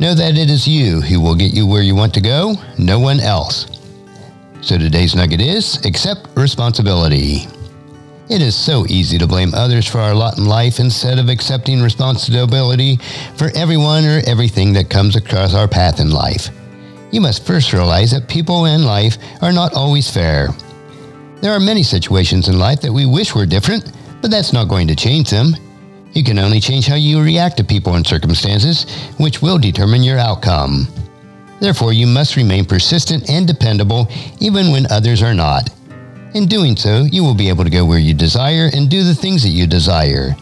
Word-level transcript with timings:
Know 0.00 0.14
that 0.14 0.38
it 0.38 0.48
is 0.48 0.66
you 0.66 1.02
who 1.02 1.20
will 1.20 1.34
get 1.34 1.52
you 1.52 1.66
where 1.66 1.82
you 1.82 1.94
want 1.94 2.14
to 2.14 2.22
go, 2.22 2.54
no 2.78 2.98
one 2.98 3.20
else. 3.20 3.66
So 4.62 4.78
today's 4.78 5.14
nugget 5.14 5.42
is 5.42 5.84
accept 5.84 6.26
responsibility. 6.36 7.46
It 8.30 8.40
is 8.40 8.56
so 8.56 8.86
easy 8.88 9.18
to 9.18 9.26
blame 9.26 9.52
others 9.52 9.86
for 9.86 9.98
our 9.98 10.14
lot 10.14 10.38
in 10.38 10.46
life 10.46 10.80
instead 10.80 11.18
of 11.18 11.28
accepting 11.28 11.82
responsibility 11.82 12.96
for 13.36 13.50
everyone 13.54 14.06
or 14.06 14.22
everything 14.26 14.72
that 14.72 14.88
comes 14.88 15.16
across 15.16 15.52
our 15.52 15.68
path 15.68 16.00
in 16.00 16.10
life. 16.10 16.48
You 17.10 17.20
must 17.20 17.44
first 17.44 17.74
realize 17.74 18.10
that 18.12 18.26
people 18.26 18.64
in 18.64 18.84
life 18.84 19.18
are 19.42 19.52
not 19.52 19.74
always 19.74 20.10
fair. 20.10 20.48
There 21.42 21.52
are 21.52 21.60
many 21.60 21.82
situations 21.82 22.48
in 22.48 22.58
life 22.58 22.80
that 22.80 22.92
we 22.92 23.04
wish 23.04 23.34
were 23.34 23.44
different, 23.44 23.92
but 24.22 24.30
that's 24.30 24.54
not 24.54 24.68
going 24.68 24.88
to 24.88 24.96
change 24.96 25.28
them. 25.28 25.54
You 26.12 26.24
can 26.24 26.38
only 26.38 26.60
change 26.60 26.86
how 26.86 26.96
you 26.96 27.22
react 27.22 27.56
to 27.58 27.64
people 27.64 27.94
and 27.94 28.06
circumstances, 28.06 28.86
which 29.18 29.42
will 29.42 29.58
determine 29.58 30.02
your 30.02 30.18
outcome. 30.18 30.88
Therefore, 31.60 31.92
you 31.92 32.06
must 32.06 32.36
remain 32.36 32.64
persistent 32.64 33.28
and 33.30 33.46
dependable 33.46 34.08
even 34.40 34.72
when 34.72 34.90
others 34.90 35.22
are 35.22 35.34
not. 35.34 35.70
In 36.34 36.46
doing 36.46 36.76
so, 36.76 37.02
you 37.02 37.22
will 37.22 37.34
be 37.34 37.48
able 37.48 37.64
to 37.64 37.70
go 37.70 37.84
where 37.84 37.98
you 37.98 38.14
desire 38.14 38.70
and 38.72 38.88
do 38.88 39.02
the 39.02 39.14
things 39.14 39.42
that 39.42 39.50
you 39.50 39.66
desire. 39.66 40.34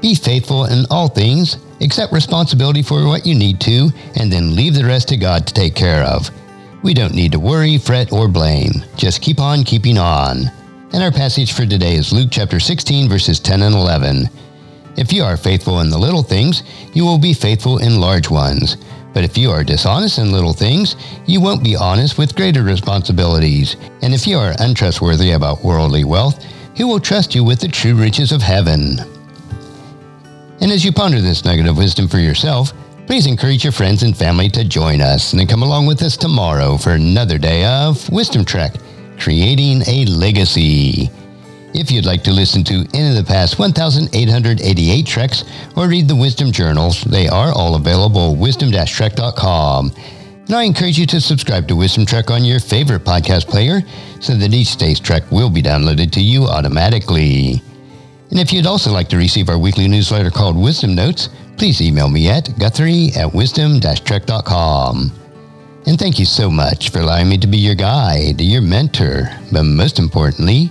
Be 0.00 0.14
faithful 0.14 0.66
in 0.66 0.84
all 0.90 1.08
things, 1.08 1.56
accept 1.80 2.12
responsibility 2.12 2.82
for 2.82 3.06
what 3.06 3.26
you 3.26 3.34
need 3.34 3.60
to, 3.60 3.90
and 4.16 4.30
then 4.30 4.54
leave 4.54 4.74
the 4.74 4.84
rest 4.84 5.08
to 5.08 5.16
God 5.16 5.46
to 5.46 5.54
take 5.54 5.74
care 5.74 6.02
of. 6.02 6.30
We 6.82 6.94
don't 6.94 7.14
need 7.14 7.32
to 7.32 7.40
worry, 7.40 7.78
fret, 7.78 8.12
or 8.12 8.28
blame. 8.28 8.72
Just 8.96 9.22
keep 9.22 9.40
on 9.40 9.64
keeping 9.64 9.98
on. 9.98 10.50
And 10.92 11.02
our 11.02 11.10
passage 11.10 11.52
for 11.52 11.66
today 11.66 11.94
is 11.94 12.12
Luke 12.12 12.28
chapter 12.30 12.60
16, 12.60 13.08
verses 13.08 13.40
10 13.40 13.62
and 13.62 13.74
11. 13.74 14.28
If 14.96 15.12
you 15.12 15.24
are 15.24 15.36
faithful 15.36 15.80
in 15.80 15.90
the 15.90 15.98
little 15.98 16.22
things, 16.22 16.62
you 16.94 17.04
will 17.04 17.18
be 17.18 17.34
faithful 17.34 17.78
in 17.78 18.00
large 18.00 18.30
ones. 18.30 18.76
But 19.12 19.24
if 19.24 19.36
you 19.36 19.50
are 19.50 19.64
dishonest 19.64 20.18
in 20.18 20.32
little 20.32 20.52
things, 20.52 20.96
you 21.26 21.40
won't 21.40 21.64
be 21.64 21.76
honest 21.76 22.18
with 22.18 22.36
greater 22.36 22.62
responsibilities. 22.62 23.76
And 24.02 24.14
if 24.14 24.26
you 24.26 24.38
are 24.38 24.54
untrustworthy 24.58 25.32
about 25.32 25.62
worldly 25.64 26.04
wealth, 26.04 26.44
who 26.76 26.86
will 26.86 27.00
trust 27.00 27.34
you 27.34 27.44
with 27.44 27.60
the 27.60 27.68
true 27.68 27.94
riches 27.94 28.32
of 28.32 28.42
heaven? 28.42 28.98
And 30.60 30.72
as 30.72 30.84
you 30.84 30.92
ponder 30.92 31.20
this 31.20 31.44
nugget 31.44 31.66
of 31.66 31.76
wisdom 31.76 32.08
for 32.08 32.18
yourself, 32.18 32.72
please 33.06 33.26
encourage 33.26 33.64
your 33.64 33.72
friends 33.72 34.02
and 34.02 34.16
family 34.16 34.48
to 34.50 34.64
join 34.64 35.00
us 35.00 35.32
and 35.32 35.48
come 35.48 35.62
along 35.62 35.86
with 35.86 36.02
us 36.02 36.16
tomorrow 36.16 36.76
for 36.76 36.90
another 36.90 37.38
day 37.38 37.64
of 37.64 38.10
Wisdom 38.10 38.44
Trek, 38.44 38.74
creating 39.18 39.82
a 39.86 40.06
legacy. 40.06 41.10
If 41.76 41.90
you'd 41.90 42.06
like 42.06 42.24
to 42.24 42.32
listen 42.32 42.64
to 42.64 42.86
any 42.94 43.10
of 43.10 43.16
the 43.16 43.22
past 43.22 43.58
1,888 43.58 45.06
treks 45.06 45.44
or 45.76 45.88
read 45.88 46.08
the 46.08 46.16
Wisdom 46.16 46.50
Journals, 46.50 47.02
they 47.04 47.28
are 47.28 47.52
all 47.52 47.74
available 47.74 48.32
at 48.32 48.38
wisdom-trek.com. 48.38 49.92
And 50.46 50.54
I 50.54 50.62
encourage 50.62 50.98
you 50.98 51.04
to 51.04 51.20
subscribe 51.20 51.68
to 51.68 51.76
Wisdom 51.76 52.06
Trek 52.06 52.30
on 52.30 52.46
your 52.46 52.60
favorite 52.60 53.04
podcast 53.04 53.46
player 53.46 53.82
so 54.20 54.34
that 54.36 54.54
each 54.54 54.76
day's 54.76 54.98
trek 54.98 55.30
will 55.30 55.50
be 55.50 55.60
downloaded 55.60 56.12
to 56.12 56.22
you 56.22 56.44
automatically. 56.44 57.60
And 58.30 58.40
if 58.40 58.54
you'd 58.54 58.64
also 58.64 58.90
like 58.90 59.10
to 59.10 59.18
receive 59.18 59.50
our 59.50 59.58
weekly 59.58 59.86
newsletter 59.86 60.30
called 60.30 60.56
Wisdom 60.56 60.94
Notes, 60.94 61.28
please 61.58 61.82
email 61.82 62.08
me 62.08 62.30
at 62.30 62.58
guthrie 62.58 63.10
at 63.14 63.34
wisdom-trek.com. 63.34 65.12
And 65.84 65.98
thank 65.98 66.18
you 66.18 66.24
so 66.24 66.50
much 66.50 66.88
for 66.88 67.00
allowing 67.00 67.28
me 67.28 67.36
to 67.36 67.46
be 67.46 67.58
your 67.58 67.74
guide, 67.74 68.40
your 68.40 68.62
mentor, 68.62 69.28
but 69.52 69.64
most 69.64 69.98
importantly, 69.98 70.70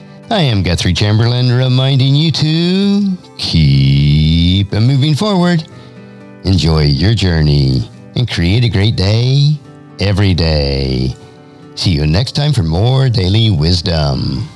I 0.31 0.43
am 0.43 0.63
Guthrie 0.63 0.93
Chamberlain 0.93 1.51
reminding 1.51 2.15
you 2.15 2.31
to 2.31 3.17
keep 3.37 4.71
moving 4.71 5.13
forward. 5.13 5.67
Enjoy 6.45 6.83
your 6.83 7.13
journey 7.13 7.89
and 8.15 8.31
create 8.31 8.63
a 8.63 8.69
great 8.69 8.95
day 8.95 9.59
every 9.99 10.33
day. 10.33 11.13
See 11.75 11.91
you 11.91 12.07
next 12.07 12.31
time 12.31 12.53
for 12.53 12.63
more 12.63 13.09
daily 13.09 13.49
wisdom. 13.49 14.47